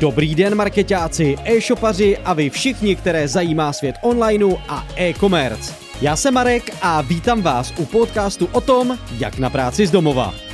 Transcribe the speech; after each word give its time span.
Dobrý 0.00 0.34
den 0.34 0.54
marketáci, 0.54 1.36
e-shopaři 1.44 2.18
a 2.18 2.32
vy 2.32 2.50
všichni, 2.50 2.96
které 2.96 3.28
zajímá 3.28 3.72
svět 3.72 3.96
onlineu 4.02 4.56
a 4.68 4.86
e-commerce. 4.96 5.74
Já 6.00 6.16
jsem 6.16 6.34
Marek 6.34 6.76
a 6.82 7.00
vítám 7.00 7.42
vás 7.42 7.74
u 7.78 7.84
podcastu 7.84 8.48
o 8.52 8.60
tom, 8.60 8.98
jak 9.18 9.38
na 9.38 9.50
práci 9.50 9.86
z 9.86 9.90
domova. 9.90 10.47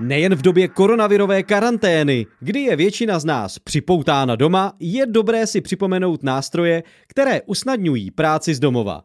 Nejen 0.00 0.34
v 0.34 0.42
době 0.42 0.68
koronavirové 0.68 1.42
karantény, 1.42 2.26
kdy 2.40 2.60
je 2.60 2.76
většina 2.76 3.18
z 3.18 3.24
nás 3.24 3.58
připoutána 3.58 4.36
doma, 4.36 4.72
je 4.80 5.06
dobré 5.06 5.46
si 5.46 5.60
připomenout 5.60 6.22
nástroje, 6.22 6.82
které 7.06 7.42
usnadňují 7.42 8.10
práci 8.10 8.54
z 8.54 8.60
domova. 8.60 9.04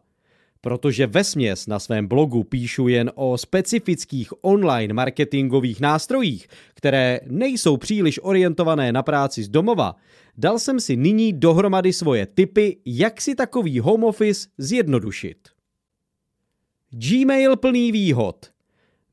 Protože 0.60 1.06
ve 1.06 1.24
směs 1.24 1.66
na 1.66 1.78
svém 1.78 2.06
blogu 2.06 2.44
píšu 2.44 2.88
jen 2.88 3.10
o 3.14 3.38
specifických 3.38 4.44
online 4.44 4.94
marketingových 4.94 5.80
nástrojích, 5.80 6.48
které 6.74 7.20
nejsou 7.26 7.76
příliš 7.76 8.20
orientované 8.22 8.92
na 8.92 9.02
práci 9.02 9.42
z 9.42 9.48
domova, 9.48 9.96
dal 10.38 10.58
jsem 10.58 10.80
si 10.80 10.96
nyní 10.96 11.32
dohromady 11.32 11.92
svoje 11.92 12.26
tipy, 12.26 12.76
jak 12.86 13.20
si 13.20 13.34
takový 13.34 13.80
home 13.80 14.04
office 14.04 14.48
zjednodušit. 14.58 15.38
Gmail 16.90 17.56
plný 17.56 17.92
výhod– 17.92 18.36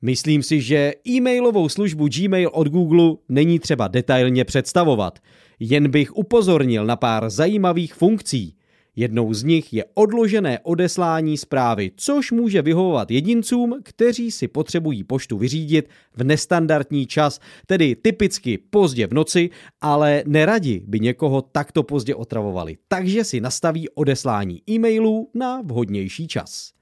Myslím 0.02 0.44
si, 0.44 0.62
že 0.62 0.94
e-mailovou 1.08 1.70
službu 1.70 2.08
Gmail 2.08 2.50
od 2.54 2.68
Google 2.68 3.16
není 3.30 3.60
třeba 3.60 3.88
detailně 3.88 4.46
představovat, 4.46 5.20
jen 5.60 5.92
bych 5.92 6.18
upozornil 6.18 6.86
na 6.86 6.96
pár 6.96 7.30
zajímavých 7.30 7.94
funkcí. 7.94 8.56
Jednou 8.96 9.34
z 9.34 9.44
nich 9.44 9.74
je 9.74 9.86
odložené 9.94 10.60
odeslání 10.60 11.38
zprávy, 11.38 11.92
což 11.96 12.32
může 12.32 12.62
vyhovovat 12.62 13.12
jedincům, 13.12 13.80
kteří 13.84 14.32
si 14.32 14.48
potřebují 14.48 15.04
poštu 15.04 15.38
vyřídit 15.38 15.90
v 16.16 16.24
nestandardní 16.24 17.08
čas, 17.08 17.40
tedy 17.66 17.96
typicky 17.96 18.58
pozdě 18.58 19.08
v 19.08 19.14
noci, 19.14 19.50
ale 19.82 20.24
neradi 20.28 20.82
by 20.88 21.00
někoho 21.00 21.42
takto 21.42 21.84
pozdě 21.84 22.16
otravovali, 22.16 22.78
takže 22.88 23.24
si 23.24 23.42
nastaví 23.42 23.90
odeslání 23.90 24.62
e-mailů 24.70 25.30
na 25.34 25.62
vhodnější 25.62 26.28
čas. 26.28 26.74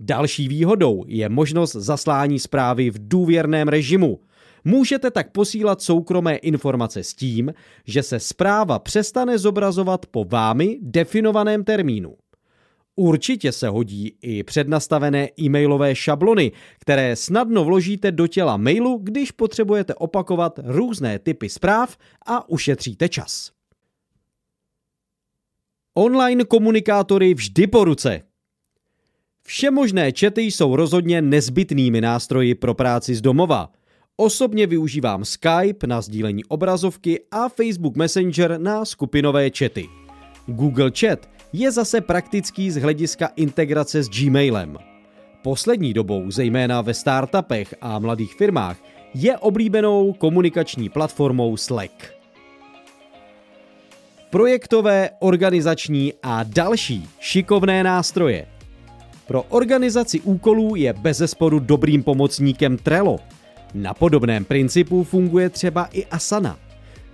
Další 0.00 0.48
výhodou 0.48 1.04
je 1.06 1.28
možnost 1.28 1.72
zaslání 1.72 2.38
zprávy 2.38 2.90
v 2.90 3.08
důvěrném 3.08 3.68
režimu. 3.68 4.20
Můžete 4.64 5.10
tak 5.10 5.32
posílat 5.32 5.82
soukromé 5.82 6.36
informace 6.36 7.04
s 7.04 7.14
tím, 7.14 7.52
že 7.86 8.02
se 8.02 8.20
zpráva 8.20 8.78
přestane 8.78 9.38
zobrazovat 9.38 10.06
po 10.06 10.24
vámi 10.24 10.78
definovaném 10.82 11.64
termínu. 11.64 12.16
Určitě 12.96 13.52
se 13.52 13.68
hodí 13.68 14.16
i 14.22 14.42
přednastavené 14.42 15.28
e-mailové 15.40 15.94
šablony, 15.94 16.52
které 16.78 17.16
snadno 17.16 17.64
vložíte 17.64 18.12
do 18.12 18.26
těla 18.26 18.56
mailu, 18.56 18.98
když 19.02 19.30
potřebujete 19.30 19.94
opakovat 19.94 20.60
různé 20.64 21.18
typy 21.18 21.48
zpráv 21.48 21.96
a 22.26 22.48
ušetříte 22.48 23.08
čas. 23.08 23.50
Online 25.94 26.44
komunikátory 26.44 27.34
vždy 27.34 27.66
po 27.66 27.84
ruce. 27.84 28.22
Všemožné 29.44 30.12
čety 30.12 30.42
jsou 30.42 30.76
rozhodně 30.76 31.22
nezbytnými 31.22 32.00
nástroji 32.00 32.54
pro 32.54 32.74
práci 32.74 33.14
z 33.14 33.20
domova. 33.20 33.70
Osobně 34.16 34.66
využívám 34.66 35.24
Skype 35.24 35.86
na 35.86 36.00
sdílení 36.00 36.44
obrazovky 36.44 37.20
a 37.30 37.48
Facebook 37.48 37.96
Messenger 37.96 38.60
na 38.60 38.84
skupinové 38.84 39.50
čety. 39.50 39.88
Google 40.46 40.90
Chat 40.98 41.30
je 41.52 41.70
zase 41.70 42.00
praktický 42.00 42.70
z 42.70 42.76
hlediska 42.76 43.30
integrace 43.36 44.02
s 44.02 44.08
Gmailem. 44.08 44.78
Poslední 45.42 45.94
dobou, 45.94 46.30
zejména 46.30 46.80
ve 46.80 46.94
startupech 46.94 47.74
a 47.80 47.98
mladých 47.98 48.34
firmách, 48.34 48.76
je 49.14 49.38
oblíbenou 49.38 50.12
komunikační 50.12 50.88
platformou 50.88 51.56
Slack. 51.56 52.12
Projektové, 54.30 55.10
organizační 55.20 56.12
a 56.22 56.42
další 56.42 57.08
šikovné 57.20 57.84
nástroje– 57.84 58.46
pro 59.26 59.42
organizaci 59.42 60.20
úkolů 60.20 60.76
je 60.76 60.92
bezesporu 60.92 61.58
dobrým 61.58 62.02
pomocníkem 62.02 62.76
Trello. 62.76 63.18
Na 63.74 63.94
podobném 63.94 64.44
principu 64.44 65.04
funguje 65.04 65.50
třeba 65.50 65.88
i 65.92 66.06
Asana. 66.06 66.58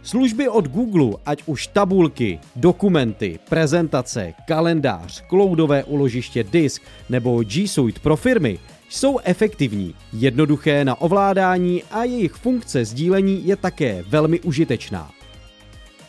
Služby 0.02 0.48
od 0.48 0.68
Google, 0.68 1.18
ať 1.26 1.42
už 1.47 1.66
tabulky, 1.66 2.38
dokumenty, 2.56 3.38
prezentace, 3.48 4.34
kalendář, 4.47 5.24
cloudové 5.28 5.84
uložiště 5.84 6.44
disk 6.44 6.82
nebo 7.08 7.42
G 7.42 7.68
Suite 7.68 8.00
pro 8.00 8.16
firmy, 8.16 8.58
jsou 8.88 9.18
efektivní, 9.18 9.94
jednoduché 10.12 10.84
na 10.84 11.00
ovládání 11.00 11.82
a 11.91 12.04
jejich 12.04 12.32
funkce 12.32 12.84
sdílení 12.84 13.47
je 13.47 13.56
také 13.56 14.04
velmi 14.08 14.41
užitečná. 14.41 15.10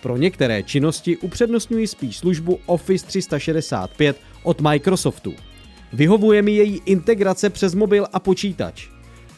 Pro 0.01 0.17
některé 0.17 0.63
činnosti 0.63 1.17
upřednostňuji 1.17 1.87
spíš 1.87 2.17
službu 2.17 2.59
Office 2.65 3.07
365 3.07 4.17
od 4.43 4.61
Microsoftu. 4.61 5.33
Vyhovuje 5.93 6.41
mi 6.41 6.51
její 6.51 6.81
integrace 6.85 7.49
přes 7.49 7.75
mobil 7.75 8.07
a 8.13 8.19
počítač. 8.19 8.87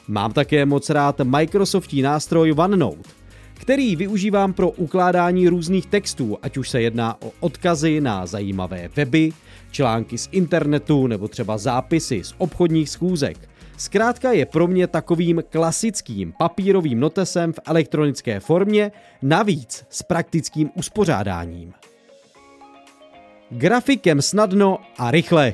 Mám 0.07 0.33
také 0.33 0.65
moc 0.65 0.89
rád 0.89 1.19
Microsoftí 1.19 2.01
nástroj 2.01 2.53
OneNote, 2.57 3.09
který 3.53 3.95
využívám 3.95 4.53
pro 4.53 4.69
ukládání 4.69 5.47
různých 5.47 5.85
textů, 5.85 6.37
ať 6.41 6.57
už 6.57 6.69
se 6.69 6.81
jedná 6.81 7.21
o 7.21 7.31
odkazy 7.39 8.01
na 8.01 8.25
zajímavé 8.25 8.89
weby, 8.95 9.33
články 9.71 10.17
z 10.17 10.29
internetu 10.31 11.07
nebo 11.07 11.27
třeba 11.27 11.57
zápisy 11.57 12.23
z 12.23 12.33
obchodních 12.37 12.89
schůzek. 12.89 13.37
Zkrátka 13.77 14.31
je 14.31 14.45
pro 14.45 14.67
mě 14.67 14.87
takovým 14.87 15.43
klasickým 15.49 16.33
papírovým 16.37 16.99
notesem 16.99 17.53
v 17.53 17.59
elektronické 17.65 18.39
formě, 18.39 18.91
navíc 19.21 19.85
s 19.89 20.03
praktickým 20.03 20.69
uspořádáním. 20.75 21.73
Grafikem 23.49 24.21
snadno 24.21 24.77
a 24.97 25.11
rychle 25.11 25.53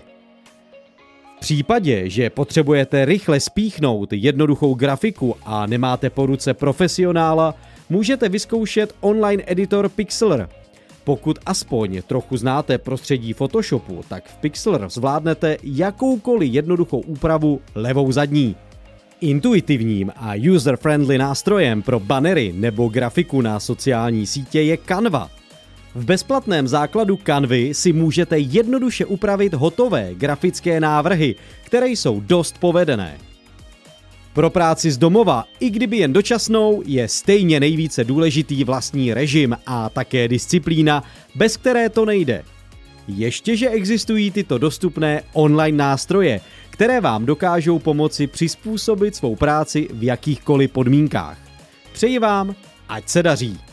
v 1.37 1.39
případě, 1.39 2.09
že 2.09 2.29
potřebujete 2.29 3.05
rychle 3.05 3.39
spíchnout 3.39 4.13
jednoduchou 4.13 4.73
grafiku 4.73 5.35
a 5.45 5.65
nemáte 5.65 6.09
po 6.09 6.25
ruce 6.25 6.53
profesionála, 6.53 7.55
můžete 7.89 8.29
vyzkoušet 8.29 8.95
online 8.99 9.43
editor 9.47 9.89
Pixlr. 9.89 10.47
Pokud 11.03 11.39
aspoň 11.45 12.01
trochu 12.07 12.37
znáte 12.37 12.77
prostředí 12.77 13.33
Photoshopu, 13.33 14.01
tak 14.09 14.27
v 14.27 14.37
Pixlr 14.37 14.89
zvládnete 14.89 15.57
jakoukoliv 15.63 16.53
jednoduchou 16.53 16.99
úpravu 16.99 17.61
levou 17.75 18.11
zadní. 18.11 18.55
Intuitivním 19.21 20.11
a 20.15 20.33
user-friendly 20.35 21.17
nástrojem 21.17 21.81
pro 21.81 21.99
banery 21.99 22.53
nebo 22.55 22.87
grafiku 22.87 23.41
na 23.41 23.59
sociální 23.59 24.27
sítě 24.27 24.61
je 24.61 24.77
Canva– 24.77 25.29
v 25.97 26.05
bezplatném 26.05 26.67
základu 26.67 27.19
Canvy 27.23 27.73
si 27.73 27.93
můžete 27.93 28.39
jednoduše 28.39 29.05
upravit 29.05 29.53
hotové 29.53 30.09
grafické 30.13 30.79
návrhy, 30.79 31.35
které 31.63 31.87
jsou 31.87 32.19
dost 32.19 32.57
povedené. 32.57 33.17
Pro 34.33 34.49
práci 34.49 34.91
z 34.91 34.97
domova, 34.97 35.43
i 35.59 35.69
kdyby 35.69 35.97
jen 35.97 36.13
dočasnou, 36.13 36.83
je 36.85 37.07
stejně 37.07 37.59
nejvíce 37.59 38.03
důležitý 38.03 38.63
vlastní 38.63 39.13
režim 39.13 39.57
a 39.65 39.89
také 39.89 40.27
disciplína, 40.27 41.03
bez 41.35 41.57
které 41.57 41.89
to 41.89 42.05
nejde. 42.05 42.43
Ještě, 43.07 43.57
že 43.57 43.69
existují 43.69 44.31
tyto 44.31 44.57
dostupné 44.57 45.21
online 45.33 45.77
nástroje, 45.77 46.41
které 46.69 47.01
vám 47.01 47.25
dokážou 47.25 47.79
pomoci 47.79 48.27
přizpůsobit 48.27 49.15
svou 49.15 49.35
práci 49.35 49.87
v 49.93 50.03
jakýchkoliv 50.03 50.71
podmínkách. 50.71 51.37
Přeji 51.93 52.19
vám, 52.19 52.55
ať 52.89 53.09
se 53.09 53.23
daří. 53.23 53.66